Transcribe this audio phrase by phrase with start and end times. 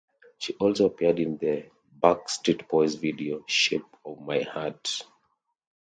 [0.39, 1.69] She also appeared in the
[2.01, 5.03] Backstreet Boys video "Shape of My Heart".